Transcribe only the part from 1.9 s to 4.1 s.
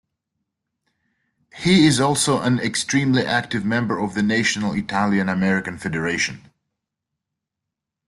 also an extremely active member